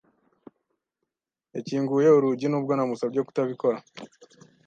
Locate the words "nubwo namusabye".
2.49-3.19